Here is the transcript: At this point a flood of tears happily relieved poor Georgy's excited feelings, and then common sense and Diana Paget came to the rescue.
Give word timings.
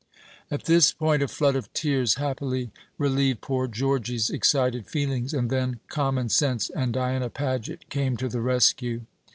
At 0.49 0.63
this 0.63 0.91
point 0.91 1.21
a 1.21 1.27
flood 1.27 1.55
of 1.55 1.71
tears 1.73 2.15
happily 2.15 2.71
relieved 2.97 3.41
poor 3.41 3.67
Georgy's 3.67 4.31
excited 4.31 4.87
feelings, 4.87 5.31
and 5.31 5.51
then 5.51 5.79
common 5.89 6.29
sense 6.29 6.71
and 6.71 6.91
Diana 6.91 7.29
Paget 7.29 7.87
came 7.91 8.17
to 8.17 8.27
the 8.27 8.41
rescue. 8.41 9.01